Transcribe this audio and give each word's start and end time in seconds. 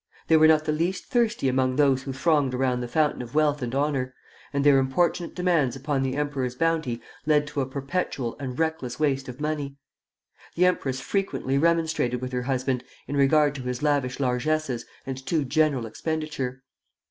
They 0.29 0.37
were 0.37 0.47
not 0.47 0.65
the 0.65 0.71
least 0.71 1.05
thirsty 1.05 1.47
among 1.47 1.75
those 1.75 2.01
who 2.01 2.11
thronged 2.11 2.55
around 2.55 2.81
the 2.81 2.87
fountain 2.87 3.21
of 3.21 3.35
wealth 3.35 3.61
and 3.61 3.75
honor; 3.75 4.15
and 4.51 4.63
their 4.63 4.79
importunate 4.79 5.35
demands 5.35 5.75
upon 5.75 6.01
the 6.01 6.15
emperor's 6.15 6.55
bounty 6.55 7.03
led 7.27 7.45
to 7.45 7.61
a 7.61 7.67
perpetual 7.67 8.35
and 8.39 8.57
reckless 8.57 8.99
waste 8.99 9.29
of 9.29 9.39
money. 9.39 9.75
The 10.55 10.65
empress 10.65 10.99
frequently 11.01 11.59
remonstrated 11.59 12.19
with 12.19 12.31
her 12.31 12.41
husband 12.41 12.83
in 13.07 13.15
regard 13.15 13.53
to 13.53 13.61
his 13.61 13.83
lavish 13.83 14.19
largesses 14.19 14.85
and 15.05 15.23
too 15.23 15.45
generous 15.45 15.85
expenditure. 15.85 16.63